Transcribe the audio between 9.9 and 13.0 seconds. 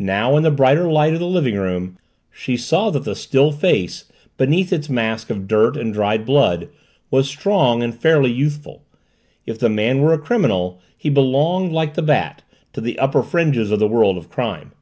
were a criminal, he belonged, like the Bat, to the